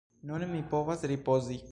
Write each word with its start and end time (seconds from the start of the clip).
Nun 0.29 0.45
mi 0.53 0.61
povas 0.71 1.05
ripozi. 1.13 1.61